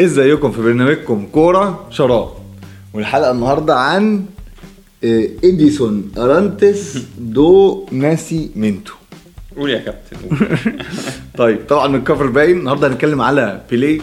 [0.00, 2.28] ازيكم في برنامجكم كورة شراب.
[2.94, 4.24] والحلقة النهارده عن
[5.04, 8.92] آه، إديسون أرانتس دو ناسيمنتو
[9.56, 10.16] قول يا كابتن.
[11.38, 12.58] طيب طبعا من ال cover باين.
[12.58, 14.00] النهارده هنتكلم على بيليه.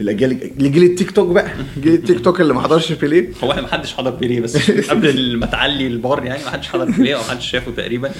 [0.00, 1.50] الاجيال لجيل التيك توك بقى.
[1.82, 5.36] جيل التيك توك اللي ما حضرش بيليه هو إحنا ما حدش حضر بيليه بس قبل
[5.36, 8.10] ما تعلي البار يعني ما حدش حضر بيليه أو ما حدش شافه تقريبا.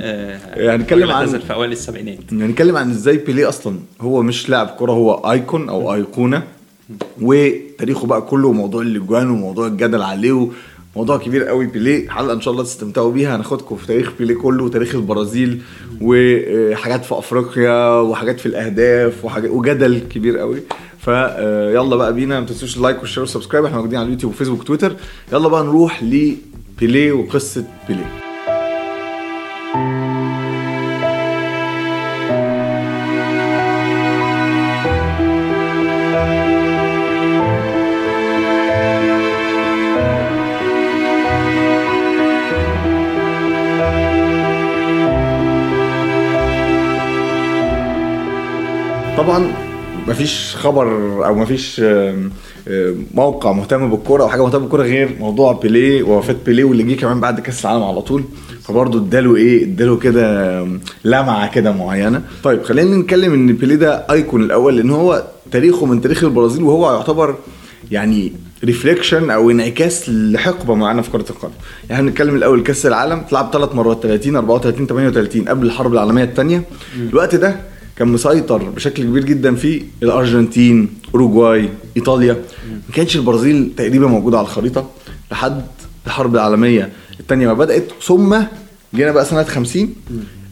[0.00, 2.18] آه هنتكلم الراجل عن- في أوائل السبعينات.
[2.32, 3.78] هنتكلم عن إزاي بيليه أصلا.
[4.00, 6.42] هو مش لاعب كورة هو icon أو أيقونة.
[7.20, 10.48] وتاريخه بقى كله موضوع الإجوان وموضوع الجدل عليه
[10.96, 13.36] موضوع كبير قوي بيليه حلقة إن شاء الله تستمتعوا بيها.
[13.36, 15.60] هناخدكم في تاريخ بيليه كله وتاريخ البرازيل
[16.00, 20.60] وحاجات في أفريقيا وحاجات في الأهداف وحاجات وجدل كبير قوي.
[21.04, 22.40] فيلا بقى بينا.
[22.40, 24.96] ما تنسوش ال like وال share وال subscribe إحنا موجودين على اليوتيوب وفيسبوك وتويتر
[25.32, 28.20] يلا بقى نروح لبيليه وقصة بيليه.
[49.16, 49.52] طبعا
[50.08, 50.86] مفيش خبر
[51.26, 51.34] أو
[51.80, 52.30] آم،
[52.68, 57.00] آم، موقع مهتم بالكورة أو حاجة مهتمه بالكورة غير موضوع بيليه ووفاة بيليه واللي جه
[57.00, 58.24] كمان بعد كأس العالم على طول.
[58.62, 60.60] فبرضه اداله إيه اداله كده
[61.04, 62.22] لمعة كده معينة.
[62.42, 66.92] طيب خلينا نتكلم إن بيليه ده أيكون الأول لأن هو تاريخه من تاريخ البرازيل وهو
[66.96, 67.34] يعتبر
[67.90, 68.32] يعني
[68.64, 71.52] ريفليكشن أو انعكاس لحقبة معينة في كرة القدم.
[71.90, 76.62] يعني هنتكلم الأول كأس العالم اتلعب ثلاث مرات 30 34 38 قبل الحرب العالمية الثانية
[77.10, 77.56] الوقت ده
[78.00, 82.32] كان مسيطر بشكل كبير جدا في الأرجنتين اوروجواي إيطاليا.
[82.88, 84.90] ما كانش البرازيل تقريبا موجوده على الخريطة
[85.32, 85.62] لحد
[86.06, 87.84] الحرب العالمية الثانية ما بدأت.
[88.02, 88.36] ثم
[88.94, 89.94] جينا بقى سنة 50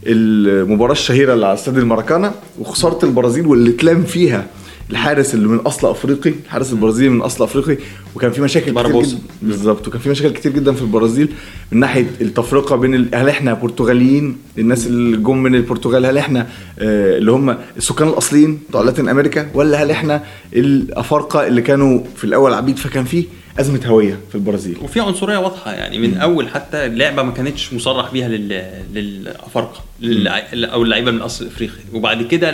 [0.05, 4.47] المباراة الشهيرة اللي على استاد الماراكانا وخسارة البرازيل واللي اتلام فيها.
[4.91, 7.77] الحارس اللي من أصل أفريقي الحارس البرازيلي من أصل أفريقي
[8.15, 8.93] وكان في مشاكل كتير
[9.41, 11.29] بالظبط وكان في مشاكل كتير جدا في البرازيل
[11.71, 16.47] من ناحية التفرقة بين ال- هل إحنا برتغاليين الناس اللي جم من البرتغال هل إحنا
[16.79, 20.23] آه، اللي هم السكان الأصليين بتوع لاتين أمريكا ولا هل إحنا
[20.53, 23.25] الأفارقة اللي كانوا في الأول عبيد فكان في
[23.59, 24.77] أزمة هوية في البرازيل.
[24.81, 28.63] وفي عنصرية واضحة يعني من أول حتى اللعبه ما كانتش مصرح بيها لل...
[28.93, 30.43] للأفارقة للع...
[30.53, 32.49] أو اللعيبة من أصل افريقي وبعد كده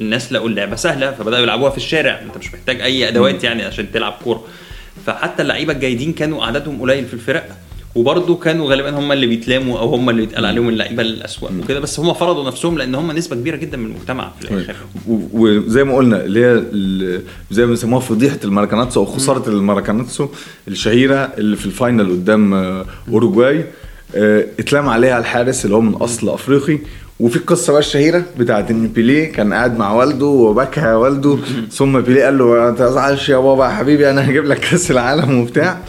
[0.00, 2.20] الناس لقوا اللعبة سهلة فبدأوا يلعبوها في الشارع.
[2.22, 4.44] أنت مش محتاج أي أدوات يعني عشان تلعب كورة.
[5.06, 7.56] فحتى اللعيبة الجيدين كانوا عددهم قليل في الفرق.
[7.94, 12.00] وبرضه كانوا غالبا هم اللي بيتلاموا أو هم اللي بيتقال عليهم اللعيبة الأسوأ وكده بس
[12.00, 14.74] هم فرضوا نفسهم لأن هم نسبة كبيرة جدا من المجتمع في الآخر.
[15.08, 16.62] و- وزي ما قلنا اللي هي
[17.50, 20.28] زي ما بيسموها فضيحة الماراكاناتسو أو خسارة الماراكاناتسو
[20.68, 23.64] الشهيرة اللي في ال final قدام آه، اوروجواي
[24.14, 26.78] آه، اتلام عليها الحارس اللي هو من أصل أفريقي.
[27.20, 31.38] وفي القصة بقى الشهيرة بتاعت إن بيليه كان قاعد مع والده وبكى والده.
[31.72, 35.38] ثم بيليه قال له ما تزعلش يا بابا يا حبيبي أنا هجيب لك كأس العالم
[35.38, 35.80] وبتاع.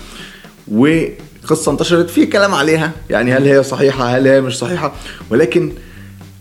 [1.44, 2.92] وقصه انتشرت في كلام عليها.
[3.10, 4.94] يعني هل هي صحيحة هل هي مش صحيحة.
[5.30, 5.74] ولكن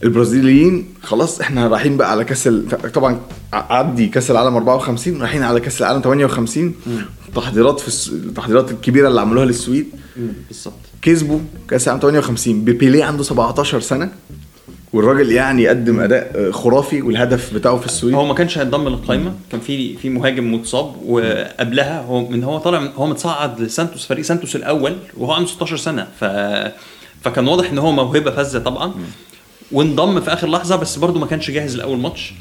[0.05, 2.49] البرازيليين خلاص إحنا رايحين بقى على كأس.
[2.95, 3.21] طبعا
[3.53, 6.75] عدي كأس العالم 54 رايحين على كأس العالم 58
[7.37, 8.09] تحضيرات في الس...
[8.09, 9.87] التحضيرات الكبيرة اللي عملوها للسويد.
[10.49, 10.75] بالظبط.
[11.03, 11.39] كسبوا
[11.69, 14.11] كأس العالم 58 ببيليه عنده 17 سنة.
[14.93, 18.15] والراجل يعني قدم أداء خرافي والهدف بتاعه في السويد.
[18.15, 22.79] هو ما كانش هينضم للقائمه كان في في مهاجم متصاب وقبلها هو من هو طالع
[22.97, 26.07] هو متصعد لسانتوس فريق سانتوس الأول وهو عنده 16 سنة.
[26.21, 26.25] ف
[27.25, 28.93] فكان واضح إن هو موهبة فذة طبعا.
[29.73, 32.35] وانضم في آخر لحظة بس برضه ما كانش جاهز لأول ماتش.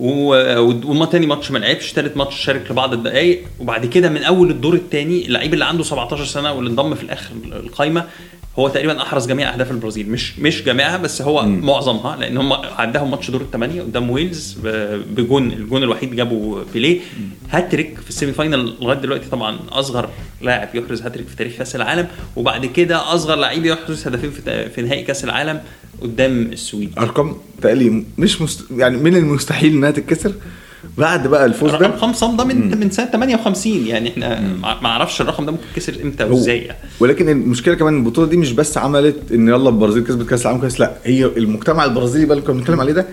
[0.00, 3.44] وما تاني ماتش ما لعبش تالت ماتش شارك لبعض الدقايق.
[3.60, 7.30] وبعد كده من أول الدور الثاني اللعيب اللي عنده 17 سنة واللي انضم في الآخر
[7.46, 8.04] القايمة
[8.58, 10.10] هو تقريبا أحرز جميع أهداف البرازيل.
[10.10, 11.66] مش مش جميعها بس هو م.
[11.66, 14.56] معظمها لأن هم عندهم ماتش دور الثمانيه قدام ويلز
[15.16, 17.00] بجون الجون الوحيد جابه بيليه.
[17.50, 20.08] هاتريك في ال semi final لغاية دلوقتي طبعا أصغر
[20.42, 22.08] لاعب يحرز هاتريك في تاريخ كأس العالم.
[22.36, 25.60] وبعد كده أصغر لعيب يحرز هدفين في في نهائي كأس العالم.
[26.02, 26.92] قدام السويد.
[26.98, 28.64] أرقام تقلي مش مست...
[28.76, 30.32] يعني من المستحيل إنها تتكسر؟
[30.98, 35.20] بعد بقى الفوز ده؟ أرقام صامده من من سنة 58 يعني إحنا ما ما أعرفش
[35.20, 36.78] الرقم ده ممكن يتكسر إمتى وإزاي يعني.
[37.00, 40.80] ولكن المشكلة كمان البطولة دي مش بس عملت إن يلا البرازيل كسبت كأس العالم كويس
[40.80, 43.06] لا هي المجتمع البرازيلي بقى اللي كنا بنتكلم عليه ده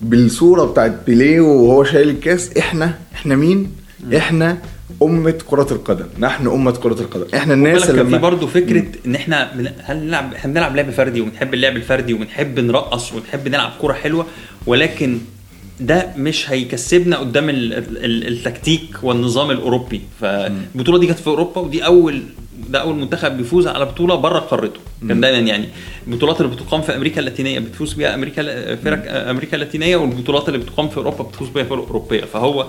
[0.00, 3.72] بالصورة بتاعت بيليه وهو شايل الكأس إحنا إحنا مين؟
[4.16, 4.58] إحنا
[5.02, 9.52] أمة كرة القدم، نحن أمة كرة القدم، إحنا الناس اللي في برضه فكرة إن إحنا
[9.82, 14.26] هل نلعب إحنا بنلعب لعب فردي وبنحب اللعب الفردي وبنحب نرقص وبنحب نلعب كورة حلوة
[14.66, 15.18] ولكن
[15.80, 20.00] ده مش هيكسبنا قدام ال- ال- التكتيك والنظام الأوروبي.
[20.20, 22.22] فالبطوله دي كانت في أوروبا ودي اول
[22.70, 25.68] ده أول منتخب بيفوز على بطولة بره قارته كان دايما يعني.
[26.08, 30.88] البطولات اللي بتقام في أمريكا اللاتينية بتفوز بيها أمريكا فرق أمريكا اللاتينية والبطولات اللي بتقام
[30.88, 32.66] في أوروبا بتفوز بيها فرق اوروبيه فهو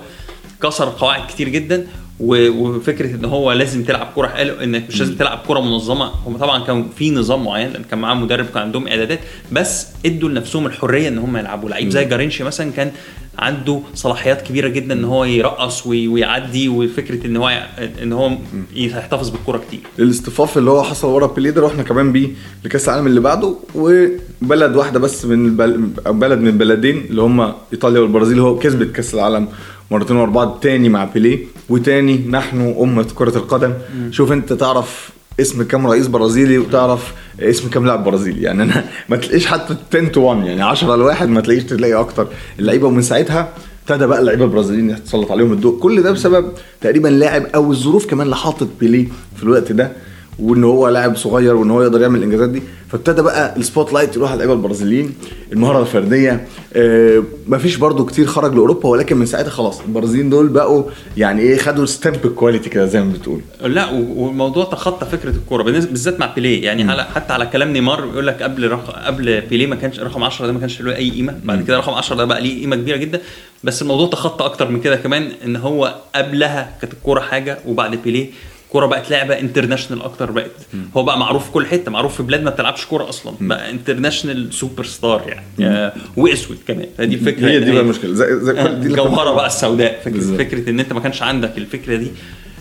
[0.62, 1.86] كسر قواعد كتير جدا.
[2.20, 6.10] وفكرة إن هو لازم تلعب كوره قالوا إنك مش لازم تلعب كوره منظمة.
[6.26, 9.20] هم طبعا كان في نظام معين لأن كان معاهم مدرب كان عندهم إعدادات
[9.52, 11.68] بس إدوا لنفسهم الحرية إن هم يلعبوا.
[11.70, 12.90] لعيب زي جارينشي مثلا كان
[13.38, 17.66] عنده صلاحيات كبيرة جدا إن هو يرقص وي- ويعدي وفكرة إن هو
[18.02, 18.30] إن هو
[18.74, 19.80] يحتفظ بالكوره كتير.
[19.98, 22.28] الاصطفاف اللي هو حصل ورا بيليه ده رحنا كمان بيه
[22.64, 25.80] لكأس العالم اللي بعده وبلد واحدة بس من البل...
[26.06, 29.48] بلد من البلدين اللي هم إيطاليا والبرازيل هو كسبت كأس العالم
[29.90, 33.72] مرتين ورا بعض تاني مع بيليه وتاني نحن أمة كرة القدم.
[34.10, 35.10] شوف أنت تعرف
[35.40, 38.42] اسم كام رئيس برازيلي وتعرف اسم كام لاعب برازيلي.
[38.42, 42.28] يعني أنا ما تلاقيش حتى 10 to 1 يعني 10 لواحد ما تلاقيش تلاقي أكتر.
[42.58, 43.48] اللعيبة ومن ساعتها
[43.88, 45.78] ابتدى بقى اللعيبة البرازيليين يتسلط عليهم الضوء.
[45.80, 49.06] كل ده بسبب تقريبا لاعب أو الظروف كمان اللي حاطط بيليه
[49.36, 49.92] في الوقت ده.
[50.38, 52.62] وإن هو لاعب صغير وإن هو يقدر يعمل الإنجازات دي.
[52.88, 55.14] فابتدى بقى ال spotlight يروح على اللعيبه البرازيليين
[55.52, 56.46] المهارة الفردية.
[56.74, 60.82] آه مفيش برضو كتير خرج لأوروبا ولكن من ساعتها خلاص البرازيليين دول بقوا
[61.16, 63.40] يعني إيه خدوا stamp ال quality كده زي ما بتقول.
[63.62, 66.64] لا والموضوع تخطى فكرة الكورة بالذات مع بيليه.
[66.64, 70.24] يعني على حتى على كلام نيمار بيقول لك قبل رقم قبل بيليه ما كانش رقم
[70.24, 71.34] 10 ده ما كانش له أي قيمة.
[71.44, 73.20] بعد كده رقم 10 ده بقى ليه قيمة كبيرة جدا.
[73.64, 78.26] بس الموضوع تخطى أكتر من كده كمان إن هو قبلها كانت الكورة حاجة وبعد بيليه
[78.66, 80.50] الكوره بقت لعبة international أكتر بقت
[80.96, 84.52] هو بقى معروف في كل حتة معروف في بلاد ما بتلعبش كوره أصلا بقى international
[84.54, 85.46] superstar يعني
[85.76, 88.12] آه، وأسود كمان فدي الفكرة هي دي بقى المشكلة.
[88.14, 90.20] زي زي دي الجوهرة بقى السوداء فكره.
[90.20, 92.08] فكرة إن أنت ما كانش عندك الفكرة دي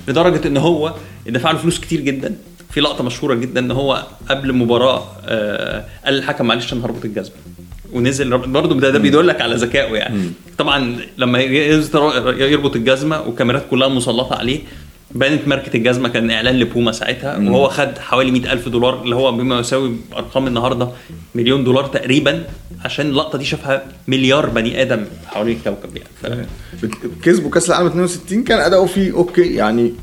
[0.07, 0.94] لدرجة إن هو
[1.28, 2.36] دفع له فلوس كتير جدا
[2.72, 7.36] في لقطة مشهورة جدا إن هو قبل مباراة آه قال للحكم معلش أنا هربط الجزمة
[7.94, 10.31] ونزل برضه ده, ده بيدل لك على ذكائه يعني.
[10.57, 12.00] طبعا لما ينزل
[12.42, 14.60] يربط الجزمة والكاميرات كلها مسلطة عليه
[15.12, 19.31] بانت ماركة الجزمة كان إعلان لبوما ساعتها وهو خد حوالي 100 ألف دولار اللي هو
[19.31, 20.88] بما يساوي أرقام النهارده
[21.36, 22.44] مليون دولار تقريبا
[22.86, 26.46] عشان اللقطة دي شافها مليار بني آدم حوالين الكوكب يعني.
[27.24, 29.94] كسبوا كأس العالم 62 كان أداؤه فيه okay يعني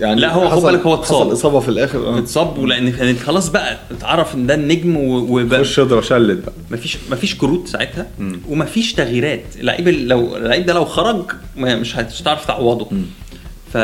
[0.00, 1.20] يعني لا، هو خد بالك هو اتصاب.
[1.22, 2.18] حصل إصابة في الآخر آه.
[2.18, 6.52] اتصاب ولأن كانت خلاص بقى اتعرف إن ده النجم وبقى خش شدره شلت بقى.
[6.70, 8.06] مفيش مفيش كروت ساعتها
[8.48, 9.44] ومفيش تغييرات.
[9.60, 11.24] اللعيب ال- لو اللعيب ده لو خرج
[11.56, 12.88] مش هتعرف تعوضه.
[13.72, 13.76] ف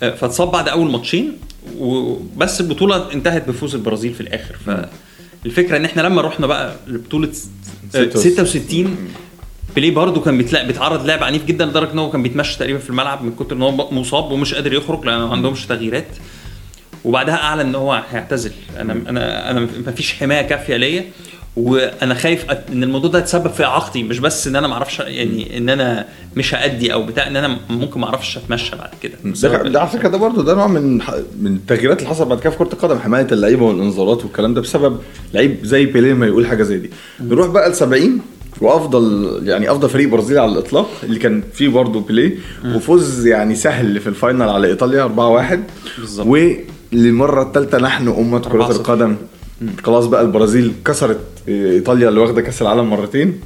[0.00, 1.38] فاتصاب بعد أول ماتشين
[1.78, 4.56] وبس البطولة انتهت بفوز البرازيل في الآخر.
[4.66, 7.28] فالفكرة إن إحنا لما رحنا بقى لبطولة
[7.90, 8.96] ستة 66
[9.74, 13.24] بيليه برضه كان بيتعرض لعب عنيف جدا لدرجة إن هو كان بيتمشى تقريبا في الملعب
[13.24, 16.08] من كتر إن هو مصاب ومش قادر يخرج لأن ما عندهمش تغييرات.
[17.04, 18.52] وبعدها أعلن إن هو هيعتزل.
[18.80, 21.04] أنا أنا أنا ما فيش حماية كافية ليا.
[21.58, 25.58] وأنا خايف إن الموضوع ده يتسبب في اعاقتي مش بس إن أنا ما أعرفش يعني
[25.58, 26.06] إن أنا
[26.36, 29.12] مش هأدي أو بتاع إن أنا ممكن ما أعرفش أتمشى بعد كده.
[29.68, 30.94] ده, على فكرة ده برضه ده نوع من
[31.40, 34.98] من التغييرات اللي حصلت بعد كده في كرة القدم حماية اللعيبة والانذارات والكلام ده بسبب
[35.34, 36.90] لعيب زي بيليه ما يقول حاجة زي دي.
[37.20, 38.20] نروح بقى ل 70
[38.60, 42.34] وأفضل يعني أفضل فريق برازيلي على الإطلاق اللي كان فيه برضه بيليه
[42.74, 45.58] وفوز يعني سهل في الفاينل على إيطاليا 4-1
[46.00, 46.26] بالظبط.
[46.26, 48.70] وللمرة الثالثه نحن أمة كرة 4-0.
[48.70, 49.16] القدم.
[49.84, 53.40] خلاص بقى البرازيل كسرت إيطاليا اللي واخدة كأس العالم مرتين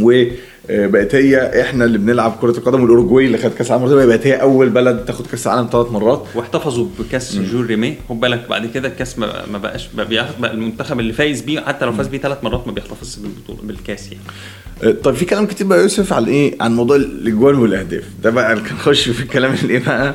[0.00, 4.34] وبقت هي إحنا اللي بنلعب كرة القدم والأوروجواي اللي خد كأس العالم مرتين بقت هي
[4.34, 6.24] أول بلد تاخد كأس العالم ثلاث مرات.
[6.34, 11.00] واحتفظوا بكأس جول ريمي خد بالك بعد كده الكأس ما ما بقاش بياخد- بقى المنتخب
[11.00, 14.24] اللي فايز بيه حتى لو فاز بيه ثلاث مرات ما بيحتفظش بالبطولة بالكأس يعني.
[14.82, 18.04] آه، طيب في كلام كتير بقى يوسف عن إيه؟ عن موضوع الاجوان والأهداف.
[18.22, 20.14] ده بقى اللي كنا نخش في الكلام اللي إيه بقى؟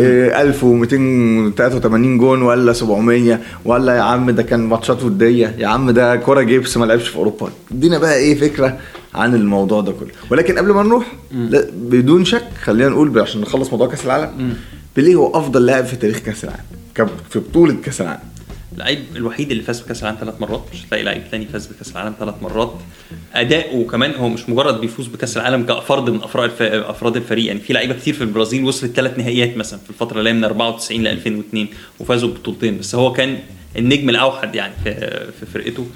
[0.00, 5.54] آه، 1283 جون ولا 700 ولا يا عم ده كان ماتشات ودية.
[5.58, 7.50] يا عم ده كورة جيبس ما لعبش في أوروبا.
[7.70, 8.78] ادينا بقى إيه فكرة
[9.14, 10.08] عن الموضوع ده كله.
[10.30, 14.54] ولكن قبل ما نروح لا بدون شك خلينا نقول عشان نخلص موضوع كأس العالم
[14.96, 16.62] بيليه هو أفضل لاعب في تاريخ كأس العالم
[17.30, 18.20] في بطولة كأس العالم.
[18.78, 22.14] اللعيب الوحيد اللي فاز بكأس العالم ثلاث مرات مش هتلاقي لعيب تاني فاز بكأس العالم
[22.18, 22.74] ثلاث مرات.
[23.34, 27.46] اداؤه كمان هو مش مجرد بيفوز بكأس العالم كفرد من أفراد أفراد الفريق.
[27.46, 30.44] يعني في لعيبة كتير في البرازيل وصلت ثلاث نهائيات مثلا في الفترة اللي هي من
[30.44, 31.66] 94 ل 2002
[32.00, 32.78] وفازوا ببطولتين.
[32.78, 33.38] بس هو كان
[33.76, 34.94] النجم الأوحد يعني في
[35.40, 35.86] في فرقته.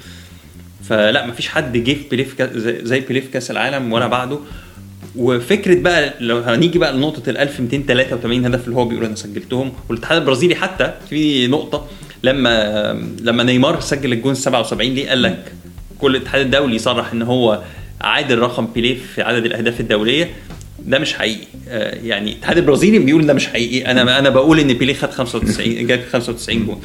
[0.83, 2.27] فلا مفيش حد جه في بيليه
[2.83, 4.39] زي بيليه في كأس العالم ولا بعده.
[5.15, 9.73] وفكرة بقى لو هنيجي بقى لنقطة ال 1283 هدف اللي هو بيقول أنا سجلتهم.
[9.89, 11.87] والاتحاد البرازيلي حتى في نقطة
[12.23, 15.53] لما لما نيمار سجل الجون 77 ليه قال لك
[15.99, 17.61] كل الاتحاد الدولي صرح إن هو
[18.01, 20.29] عادل رقم بيليه في عدد الأهداف الدولية؟
[20.79, 21.45] ده مش حقيقي.
[21.69, 23.91] آه، يعني الاتحاد البرازيلي بيقول ده مش حقيقي.
[23.91, 26.81] أنا أنا بقول إن بيليه خد 95 جاب 95 جون.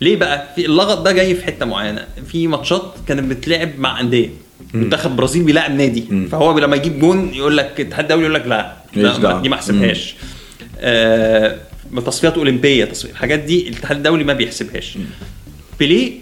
[0.00, 2.04] ليه بقى؟ في اللغط ده جاي في حتة معينة.
[2.26, 4.28] في ماتشات كانت بتلعب مع أندية.
[4.74, 6.04] منتخب برازيل بيلاعب نادي.
[6.32, 9.40] فهو لما يجيب جون يقول لك الاتحاد الدولي يقول لك لا, لا.
[9.40, 10.14] دي ما أحسبهاش.
[10.80, 11.56] آه
[12.00, 14.98] تصفيات أولمبية تصفيات الحاجات دي الاتحاد الدولي ما بيحسبهاش.
[15.78, 16.12] بيليه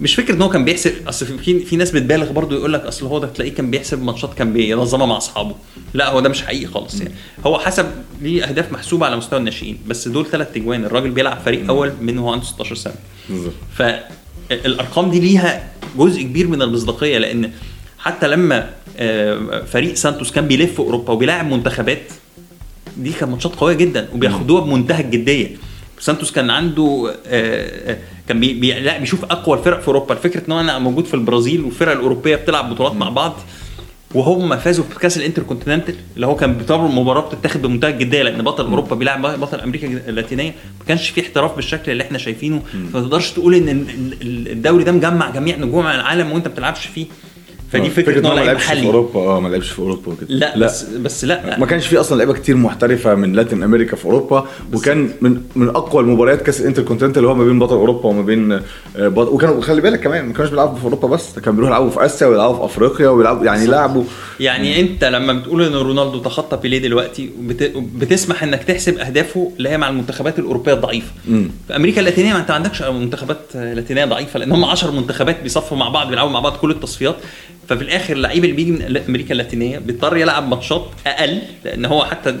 [0.00, 3.06] مش فكرة إن هو كان بيحسب أصل في في ناس بتبالغ برضو يقول لك أصل
[3.06, 5.54] هو ده تلاقيه كان بيحسب ماتشات كان بينظمها مع أصحابه.
[5.94, 7.14] لا هو ده مش حقيقي خالص يعني.
[7.46, 7.86] هو حسب
[8.22, 12.18] ليه أهداف محسوبة على مستوى الناشئين بس دول ثلاث اجوان الراجل بيلعب فريق أول من
[12.18, 12.94] هو عنده 16 سنة.
[13.76, 17.50] فالارقام دي ليها جزء كبير من المصداقية لأن
[17.98, 22.02] حتى لما آه، فريق سانتوس كان بيلف أوروبا وبيلاعب منتخبات
[22.98, 25.56] دي كانت ماتشات قوية جدا وبياخدوها بمنتهى الجدية.
[26.00, 30.14] سانتوس كان عنده آه، آه، كان بي بي لا بيشوف أقوى الفرق في أوروبا.
[30.14, 33.34] الفكرة إن أنا موجود في البرازيل والفرق الأوروبية بتلعب بطولات مع بعض
[34.14, 38.42] وهم فازوا في كأس الانتر كونتيننتال اللي هو كان بيعتبر مباراه بتتاخد بمنتهى الجدية لأن
[38.42, 40.54] بطل أوروبا بيلعب بطل أمريكا اللاتينية.
[40.80, 42.62] ما كانش في احتراف بالشكل اللي إحنا شايفينه.
[42.92, 43.86] فما تقدرش تقول إن ال-
[44.22, 47.06] ال- الدوري ده مجمع جميع نجوم العالم وأنت ما بتلعبش فيه.
[47.72, 49.20] فدي فكرة ان هو لعيب لعبش في محلي أوروبا.
[49.20, 50.26] آه ما لعبش في أوروبا وكده.
[50.28, 50.66] لا, لا.
[50.66, 51.58] بس بس لا.
[51.58, 55.68] ما كانش في أصلا لعيبه كتير محترفة من لاتين أمريكا في أوروبا وكان من من
[55.68, 58.62] أقوى المباريات كأس الانتر كونتيننتال اللي هو ما بين بطل أوروبا وما بين آه،
[58.96, 61.90] بطل وكانوا خلي بالك كمان ما كانوش بيلعبوا في أوروبا بس ده كانوا بيروحوا يلعبوا
[61.90, 63.66] في آسيا ويلعبوا في أفريقيا ويلعبوا يعني.
[63.66, 64.04] لعبوا.
[64.40, 67.30] يعني أنت لما بتقول إن رونالدو تخطى بيليه دلوقتي.
[67.98, 71.10] بتسمح إنك تحسب أهدافه اللي هي مع المنتخبات الأوروبية الضعيفة.
[71.68, 75.76] في أمريكا اللاتينية ما أنت ما عندكش منتخبات لاتينية ضعيفة لأن هم 10 منتخبات بيصفوا
[75.76, 77.16] مع بعض بيلعبوا مع بعض كل التصفيات.
[77.68, 82.36] ففي الآخر اللعيب اللي بيجي من أمريكا اللاتينية بيضطر يلعب ماتشات أقل لأن هو حتى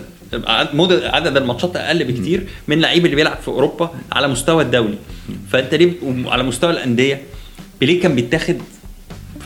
[0.46, 4.98] عدد- الماتشات أقل بكتير من اللعيب اللي بيلعب في أوروبا على مستوى الدولي.
[5.50, 5.92] فأنت ليه
[6.26, 7.20] على مستوى الأندية
[7.80, 8.56] بيليه كان بيتاخد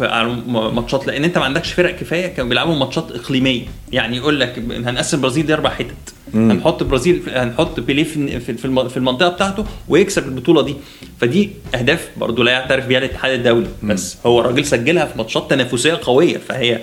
[0.01, 2.27] على م- ماتشات لأن أنت ما عندكش فرق كفاية.
[2.27, 3.63] كانوا بيلعبوا ماتشات إقليمية.
[3.93, 8.65] يعني يقول لك هنقسم البرازيل دي أربع حتت هنحط البرازيل هنحط بيليه في في في
[8.65, 10.75] الم- في المنطقة بتاعته ويكسب البطولة دي.
[11.21, 13.67] فدي أهداف برضو لا يعترف بها الاتحاد الدولي.
[13.83, 16.39] بس هو الراجل سجلها في ماتشات تنافسية قوية.
[16.39, 16.81] فهي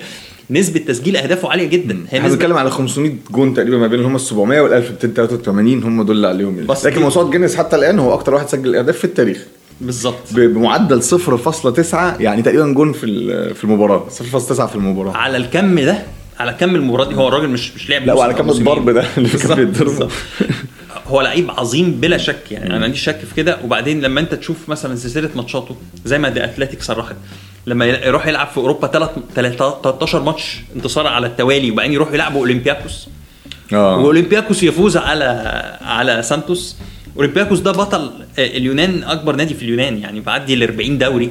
[0.50, 2.04] نسبة تسجيل أهدافه عالية جدا.
[2.10, 6.02] هي إحنا بنتكلم على 500 جون تقريبا ما بين هم ال 700 وال 1283 هم
[6.02, 6.66] دول اللي عليهم يعني.
[6.66, 9.46] بس لكن موسوعه جينيس حتى الآن هو أكتر واحد سجل أهداف في التاريخ.
[9.80, 14.06] بالظبط بمعدل 0.9 يعني تقريبا جون في في المباراة.
[14.08, 15.12] 0.9 في المباراة.
[15.16, 15.98] على الكم ده
[16.40, 18.50] على كم المباراة دي هو الراجل مش مش لاعب لا وعلى كم.
[18.50, 20.08] الضرب ده اللي كان.
[21.06, 23.58] هو لعيب عظيم بلا شك يعني أنا ما عنديش شك في كده.
[23.64, 27.16] وبعدين لما أنت تشوف مثلا سلسلة ماتشاته زي ما دي اتلتيك صرحت
[27.66, 28.86] لما يروح يلعب في أوروبا
[29.34, 33.08] 13 ماتش انتصار على التوالي وبعدين يروح يلعبوا أولمبياكوس.
[33.72, 33.96] آه.
[33.98, 35.24] وأولمبياكوس يفوز على
[35.82, 36.76] على سانتوس.
[37.16, 41.30] اولمبياكوس ده بطل آه، اليونان أكبر نادي في اليونان يعني بعدي ال 40 دوري.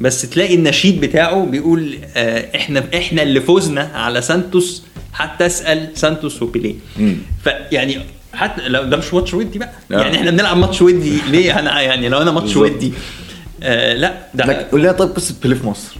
[0.00, 6.42] بس تلاقي النشيد بتاعه بيقول آه، إحنا إحنا اللي فزنا على سانتوس حتى أسأل سانتوس
[6.42, 6.74] وبيليه.
[6.98, 7.16] مم.
[7.44, 7.98] فيعني
[8.34, 9.72] حتى لو ده مش ماتش ودي بقى.
[9.90, 12.56] يعني إحنا بنلعب ماتش ودي ليه؟ أنا يعني لو أنا ماتش.
[12.56, 12.92] ودي.
[13.62, 15.96] آه لا ده قول لنا طيب قصة بيليه في مصر.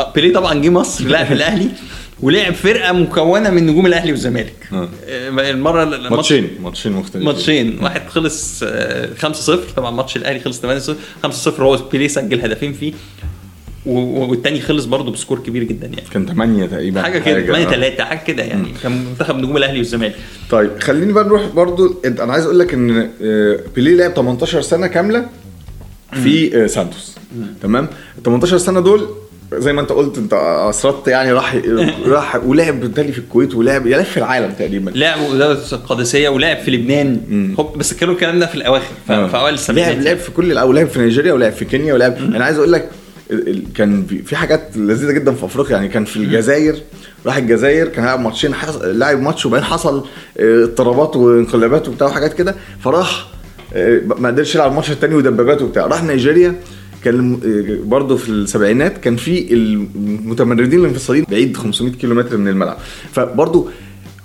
[0.00, 1.68] آه، بيليه طبعا جه مصر لعب في الأهلي.
[2.22, 4.54] ولعب فرقة مكونة من نجوم الأهلي والزمالك.
[4.72, 4.88] آه.
[5.08, 7.22] آه، المرة ماتشين ماتشين مختلفين.
[7.24, 7.78] ماتشين.
[7.82, 12.92] واحد خلص آه، 5-0 طبعا ماتش الأهلي خلص 8-0 5-0 هو بيليه سجل هدفين فيه.
[13.86, 16.08] والتاني خلص برضه ب score كبير جدا يعني.
[16.12, 17.70] كان 8 تقريبا حاجة كده 8 آه.
[17.70, 18.68] 3 حاجة كده يعني.
[18.82, 20.14] كان منتخب نجوم الأهلي والزمالك.
[20.50, 21.42] طيب خليني بقى نروح
[22.04, 25.26] انت- أنا عايز أقول لك إن آه، بيليه لعب 18 سنة كاملة
[26.12, 27.16] في آه، سانتوس.
[27.62, 27.88] تمام؟
[28.18, 29.08] ال 18 سنة دول
[29.56, 30.32] زي ما انت قلت انت
[30.70, 31.56] أسردت يعني راح
[32.06, 34.90] راح ولعب بالتالي في الكويت ولعب يلف في العالم تقريبا.
[34.90, 35.18] لعب
[35.72, 37.54] القادسيه ولعب في لبنان.
[37.58, 39.26] هوب بس كانوا الكلام ده في الأواخر آه.
[39.28, 42.16] في أوائل لعب السبعينات لعب في كل الأو- لعب في نيجيريا ولعب في كينيا ولعب.
[42.16, 42.88] أنا عايز أقول لك
[43.74, 45.76] كان في- حاجات لذيذة جدا في أفريقيا.
[45.76, 46.76] يعني كان في الجزائر
[47.26, 48.76] راح الجزائر كان هيلعب ماتشين حص...
[48.82, 50.04] لعب ماتش وبعدين حصل
[50.38, 52.54] آه، اضطرابات وانقلابات وبتاع وحاجات كده.
[52.84, 53.26] فراح
[53.74, 55.86] آه، ما قدرش يلعب الماتش الثاني ودبابات وبتاع.
[55.86, 56.54] راح نيجيريا
[57.04, 62.76] كان آه، برضه في السبعينات كان في المتمردين الانفصاليين بعيد 500 كيلو متر من الملعب.
[63.12, 63.68] فبرضه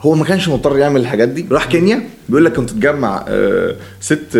[0.02, 1.46] هو ما كانش مضطر يعمل الحاجات دي.
[1.52, 4.36] راح كينيا بيقول لك كنت تجمع آه، ست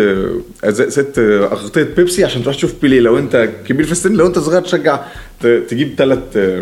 [0.64, 3.00] آه، ست أغطية بيبسي عشان تروح تشوف بيليه.
[3.00, 5.00] لو انت كبير في السن لو انت صغير تشجع
[5.40, 6.18] تجيب ثلاث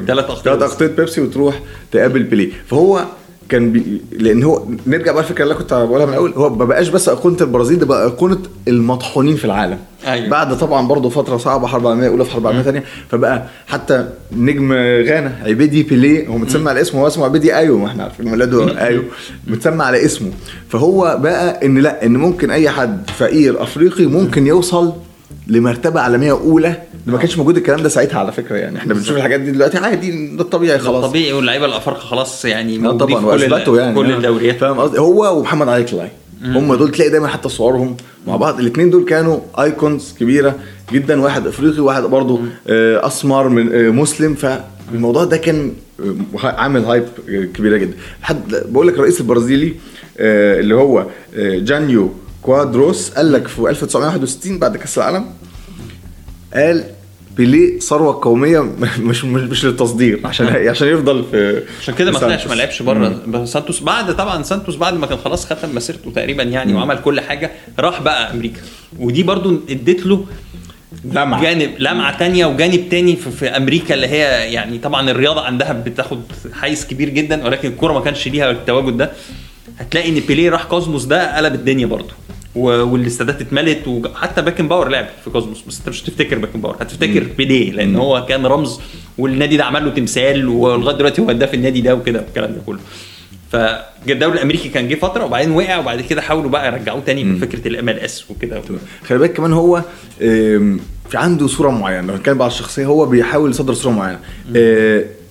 [0.07, 0.47] ثلاث.
[0.47, 1.61] أغطية بيبسي وتروح
[1.93, 2.51] تقابل بيليه.
[2.67, 3.05] فهو
[3.49, 4.01] كان بي...
[4.13, 7.37] لأن هو نرجع بقى الفكرة اللي كنت بقولها من الأول هو ما بقاش بس ايقونه
[7.41, 8.39] البرازيل ده بقى ايقونه
[8.69, 9.79] المطحونين في العالم.
[10.07, 10.29] أيوة.
[10.29, 14.73] بعد طبعا برضه فترة صعبة حرب عالمية أولى في حرب عالمية ثانية فبقى حتى نجم
[14.73, 18.87] غانا عبيدي بيليه هو متسمى على اسمه هو اسمه عبيدي أيو ما إحنا عارفين ميلاده
[18.87, 19.03] أيو
[19.47, 20.31] متسمى على اسمه.
[20.69, 24.93] فهو بقى إن لأ إن ممكن أي حد فقير أفريقي ممكن يوصل
[25.47, 28.79] لمرتبة عالمية أولى ما كانش موجود الكلام ده ساعتها على فكرة يعني.
[28.79, 31.05] إحنا بنشوف الحاجات دي دلوقتي عادي ده الطبيعي خلاص.
[31.05, 33.95] طبيعي واللعيبة الأفارقة خلاص يعني موجودين طبعا في كل يعني.
[33.95, 34.11] كل.
[34.11, 34.57] الدوريات.
[34.57, 36.09] فاهم قصدي؟ هو ومحمد علي كلاي.
[36.45, 38.61] هم دول تلاقي دايما حتى صورهم مع بعض.
[38.61, 40.55] الاثنين دول كانوا icons كبيرة
[40.93, 44.35] جدا واحد إفريقي واحد برضه آه، أسمر من آه، مسلم.
[44.35, 47.05] فالموضوع ده كان آه، عامل hype
[47.55, 47.95] كبيرة جدا.
[48.23, 49.75] لحد بقول لك الرئيس البرازيلي
[50.19, 51.07] اللي هو
[51.37, 52.13] جانيو
[52.47, 55.27] كوادروس قال لك في 1961 بعد كأس العالم
[56.55, 56.85] قال
[57.37, 58.61] بيليه ثروة قومية
[59.01, 62.59] مش مش مش للتصدير عشان عشان يفضل في عشان كده ما طلعش ما سانتوس.
[62.59, 63.45] لعبش بره.
[63.45, 67.51] سانتوس بعد طبعا سانتوس بعد ما كان خلاص ختم مسيرته تقريبا يعني وعمل كل حاجة
[67.79, 68.61] راح بقى أمريكا.
[68.99, 70.27] ودي برضو اديت له
[71.05, 71.43] لمعة.
[71.43, 76.21] جانب لمعة تانية وجانب تاني في, في أمريكا اللي هي يعني طبعا الرياضة عندها بتاخد
[76.53, 79.13] حيز كبير جدا ولكن الكورة ما كانش ليها التواجد ده.
[79.79, 82.09] هتلاقي إن بيليه راح كوزموس ده قلب الدنيا برضو.
[82.09, 82.26] و-
[82.57, 87.97] والاستادات اتملت وحتى بيكنباور لعب في كوزموس بس انت مش هتفتكر بيكنباور هتفتكر بيليه لأن
[87.97, 88.81] هو كان رمز
[89.19, 92.79] والنادي ده عمل له تمثال ولغاية دلوقتي هو هداف النادي ده وكده والكلام ده كله.
[93.53, 97.89] فالدوري الأمريكي كان جه فترة وبعدين وقع وبعد كده حاولوا بقى يرجعوه تاني بفكرة الام
[97.89, 98.63] ال اس وكده.
[99.07, 99.83] خلي بالك كمان هو
[100.19, 102.07] في عنده صورة معينة.
[102.07, 104.19] لو نتكلم بقى على الشخصية هو بيحاول يصدر صورة معينة.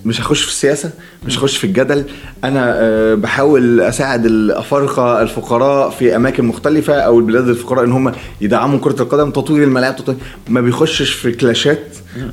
[0.06, 0.92] مش هخش في السياسة
[1.28, 2.04] مش هخش في الجدل.
[2.44, 8.80] أنا آه، بحاول أساعد الأفارقة الفقراء في أماكن مختلفة أو البلاد الفقراء إن هم يدعموا
[8.80, 10.18] كرة القدم تطوير الملاعب تطوير.
[10.50, 11.80] ما بيخشش في كلاشات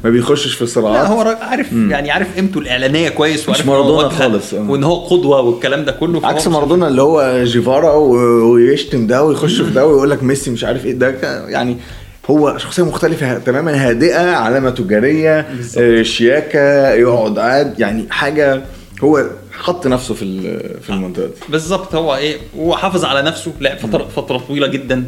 [0.05, 3.73] ما بيخشش في لا صراعات هو راجل عارف يعني عارف قيمته الإعلانية كويس وعارف هو
[3.75, 4.71] مارادونا خالص، آه.
[4.71, 9.61] وإن هو قدوة والكلام ده كله عكس مش- مارادونا اللي هو جيفارا ويشتم ده ويخش
[9.61, 10.93] في ده ويقول لك ميسي مش عارف إيه.
[10.93, 11.15] ده
[11.49, 11.77] يعني
[12.27, 15.47] هو شخصية مختلفة تماما هادئة علامة تجارية
[15.79, 18.63] آه، شياكة يقعد قاعد يعني حاجة
[19.05, 20.25] هو حط نفسه في
[20.81, 21.33] في المنطقة دي.
[21.49, 25.05] بالظبط هو إيه هو حافظ على نفسه لعب فتره فترة طويلة جدا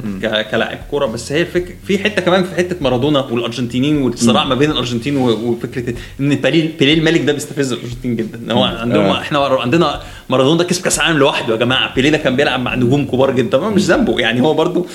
[0.50, 4.70] كلاعب كورة بس هي الفكرة في حتة كمان في حتة مارادونا والأرجنتينيين والصراع ما بين
[4.70, 8.52] الأرجنتين وفكرة إن بيليه الملك ده بيستفز الأرجنتين جدا.
[8.52, 9.20] هو عندهم آه.
[9.20, 11.94] إحنا عندنا مارادونا ده كسب كأس عالم لوحده يا جماعة.
[11.94, 13.58] بيليه ده كان بيلعب مع نجوم كبار جدا.
[13.58, 14.86] مش ذنبه يعني هو برضو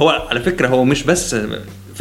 [0.00, 1.36] هو على فكرة هو مش بس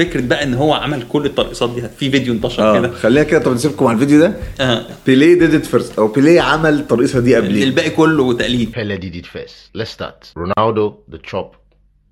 [0.05, 2.79] فكرة بقى إن هو عمل كل الترقيصات دي في فيديو انتشر كده آه.
[2.79, 2.93] كده.
[2.93, 4.33] خلينا كده طب نسيبكم على الفيديو ده.
[4.61, 4.85] آه.
[5.05, 8.71] Pele did it first أو بيليه عمل الترقيصة دي قبل الباقي كله تقليد.
[8.71, 11.51] Pele did it first let's start Ronaldo the chop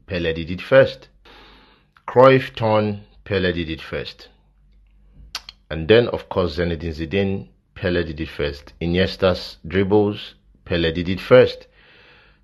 [0.07, 1.09] بيلي ديد ات فيرست
[2.13, 4.29] كرويف تون بيلي ديد ات فيرست
[5.71, 7.47] اند ذن اوف كورس Zinedine زيدين
[7.79, 10.17] Pele ديد it فيرست انيستاس dribbles
[10.69, 11.59] Pele ديد it فيرست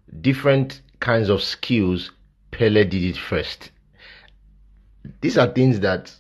[0.10, 0.72] ديفرنت
[1.02, 2.12] كاينز اوف سكيلز
[2.56, 3.70] Pele did it first.
[5.22, 6.14] These are things that,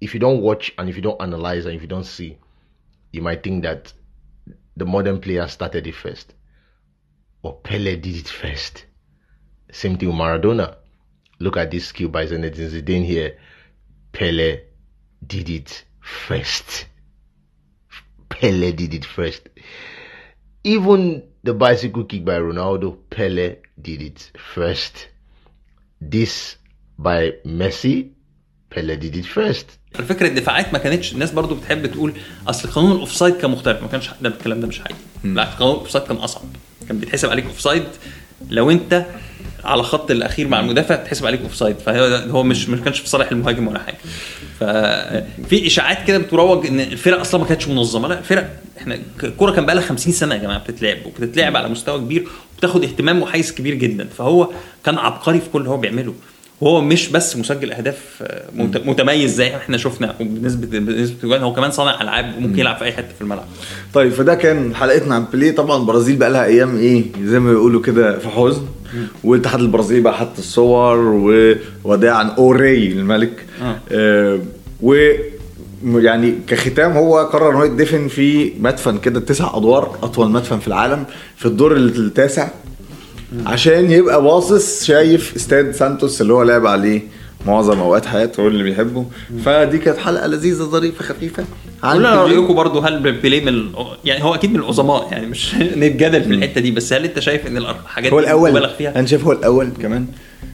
[0.00, 2.38] if you don't watch and if you don't analyze and if you don't see,
[3.12, 3.92] you might think that
[4.76, 6.34] the modern player started it first.
[7.42, 8.84] Or Pele did it first.
[9.70, 10.76] Same thing with Maradona.
[11.40, 13.38] Look at this skill by Zinedine Zidane here.
[14.12, 14.60] Pele
[15.26, 16.86] did it first.
[18.28, 19.48] Pele did it first.
[20.64, 25.08] Even the bicycle kick by Ronaldo, Pele did it first.
[26.00, 26.56] This
[27.02, 27.96] by Messi,
[28.74, 29.66] Pele did it first.
[29.98, 32.12] الفكرة الدفاعات ما كانتش الناس برضو بتحب تقول
[32.48, 34.98] أصل قانون ال offside كان مختلف ما كانش ده الكلام ده مش حقيقي.
[35.24, 36.44] بالعكس قانون ال offside كان أصعب.
[36.88, 37.84] كان بيتحسب عليك offside
[38.50, 39.06] لو أنت
[39.64, 43.30] على خط الأخير مع المدافع بتحسب عليك offside فهو هو مش ما كانش في صالح
[43.30, 43.98] المهاجم ولا حاجة.
[44.60, 48.08] ففي إشاعات كده بتروج إن الفرق أصلا ما كانتش منظمة.
[48.08, 51.98] لا الفرق إحنا الكوره كان بقى لها 50 سنة يا جماعة بتتلعب وبتتلعب على مستوى
[51.98, 54.08] كبير وبتاخد اهتمام وحيز كبير جدا.
[54.18, 54.50] فهو
[54.84, 56.14] كان عبقري في كل اللي هو بيعمله.
[56.60, 61.42] وهو مش بس مسجل أهداف آه، مت- متميز زي إحنا شفنا بنسبه الجوان.
[61.42, 63.44] هو كمان صانع ألعاب وممكن يلعب في أي حتة في الملعب.
[63.94, 67.82] طيب فده كان حلقتنا عن بيليه طبعا البرازيل بقى لها أيام إيه زي ما بيقولوا
[67.82, 68.62] كده في حزن.
[69.24, 70.98] والاتحاد البرازيلي بقى حط الصور
[71.84, 73.44] ووداعا أوري الملك.
[73.62, 73.76] آه.
[73.92, 74.38] آه
[74.82, 74.94] و
[75.84, 80.68] يعني كختام هو قرر ان هو يدفن في مدفن كده تسع أدوار أطول مدفن في
[80.68, 81.04] العالم
[81.36, 82.48] في الدور التاسع.
[83.46, 87.02] عشان يبقى باصص شايف استاد سانتوس اللي هو لعب عليه
[87.46, 89.06] معظم أوقات حياته هو اللي بيحبه.
[89.44, 91.44] فدي كانت حلقة لذيذة ظريفة خفيفة.
[91.82, 92.38] قولنا بيليه.
[92.38, 93.72] رأيكم برضو هل بيليه من
[94.04, 97.46] يعني هو أكيد من العظماء يعني مش نتجادل في الحتة دي بس هل أنت شايف
[97.46, 98.50] إن الحاجات هو الأول.
[98.50, 100.06] مبالغ فيها؟ أنا شايف هو الأول كمان.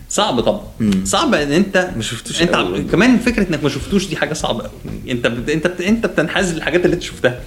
[0.09, 0.61] صعب طبعا.
[1.05, 2.83] صعب إن أنت ما شفتوش أنت أوي.
[2.83, 4.61] كمان فكرة إنك ما شفتوش دي حاجة صعبة.
[4.63, 5.51] قوي أنت بت...
[5.51, 5.81] أنت بت...
[5.81, 7.41] أنت بتنحاز للحاجات اللي أنت شفتها.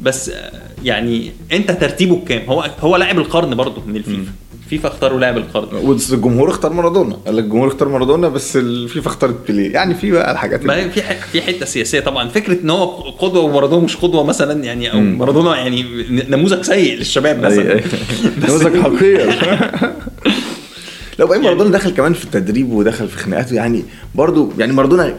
[0.00, 0.52] بس آه،
[0.84, 4.32] يعني أنت ترتيبه بكام؟ هو هو لاعب القرن برضه من الفيفا.
[4.70, 5.68] فيفا اختاروا لاعب القرن.
[5.86, 7.16] والجمهور اختار مارادونا.
[7.26, 9.72] قال لك الجمهور اختار مارادونا بس الفيفا اختارت بيليه.
[9.72, 12.28] يعني في بقى الحاجات ما في ح- في حتة سياسية طبعا.
[12.28, 15.84] فكرة إن هو قدوة ومارادونا مش قدوة مثلا يعني أو مارادونا يعني
[16.28, 17.80] نموذج سيء للشباب مثلا.
[18.48, 19.34] نموذج حقير.
[21.18, 25.14] لو بقى مارادونا دخل كمان في التدريب ودخل في خناقاته يعني برضو يعني مارادونا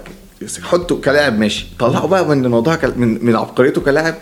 [0.63, 1.65] حطه كلاعب ماشي.
[1.80, 4.15] طلعه بقى من الموضوع من من عبقريته كلاعب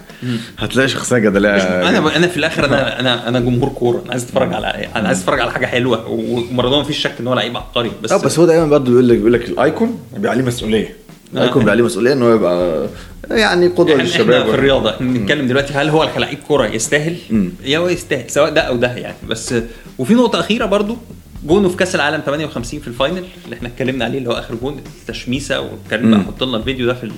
[0.60, 1.50] هتلاقي شخصية جدليه
[1.90, 4.02] أنا أنا في الآخر أنا أنا أنا جمهور كورة.
[4.06, 6.08] أنا عايز أتفرج على أنا عايز أتفرج على حاجة حلوة.
[6.08, 9.18] ومارادونا مفيش شك إن هو لعيب عبقري بس آه بس هو دايما برضه بيقول لك
[9.18, 10.96] بيقول لك ال icon بيبقى عليه مسؤولية.
[11.34, 12.88] ال icon بيبقى عليه مسؤولية إن هو يبقى
[13.32, 14.46] يعني قدوة إحنا, إحنا للشباب.
[14.46, 14.90] في الرياضة.
[14.90, 17.16] إحنا بنتكلم دلوقتي هل هو كلاعب كورة يستاهل؟
[17.64, 19.16] يا هو يستاهل سواء ده أو ده يعني.
[19.30, 19.54] بس
[19.98, 20.98] وفي نقطة أخيرة برضو
[21.46, 24.56] جونه في كاس العالم 58 في ال final اللي إحنا اتكلمنا عليه اللي هو آخر
[24.56, 26.20] جون التشميسة وكريم بقى.
[26.24, 27.12] حط لنا الفيديو ده في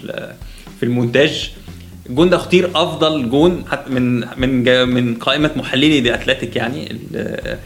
[0.79, 1.51] في المونتاج
[2.09, 7.57] الجون ده اختير أفضل جون من من من قائمة محللي دي أتلتيك يعني ال-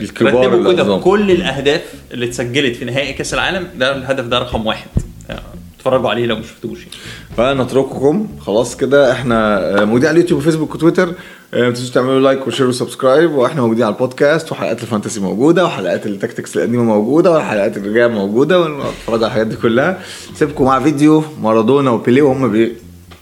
[0.00, 0.32] الكبار
[0.72, 0.82] كده.
[0.98, 4.88] كل الأهداف اللي اتسجلت في نهائي كاس العالم ده الهدف ده رقم واحد
[5.78, 6.90] اتفرجوا عليه لو مش شفتوش يعني.
[7.36, 8.28] فنترككم.
[8.46, 11.08] خلاص كده إحنا آه، موجودين على اليوتيوب وفيسبوك وتويتر
[11.54, 14.87] آه، ما تنسوش تعملوا like و share و subscribe وإحنا موجودين على البودكاست وحلقات ال
[14.87, 19.56] fantasy موجودة وحلقات ال tactics القديمة موجودة والحلقات اللي جاية موجودة ونتفرجوا على الحاجات دي
[19.56, 20.00] كلها.
[20.34, 22.76] سيبكم مع فيديو مارادونا وبيليه وهم بي-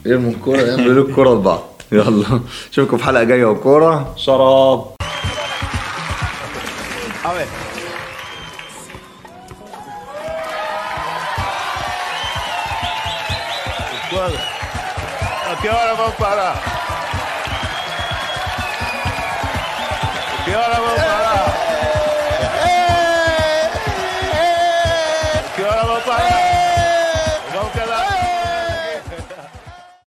[0.06, 1.82] يرموا الكوره يعملوا الكوره لبعض.
[1.92, 2.40] يلا
[2.72, 4.14] اشوفكم في حلقة جاية وكورة.
[4.16, 4.84] شراب.
[16.06, 16.54] vamos parar?
[20.44, 21.25] Que hora vamos parar?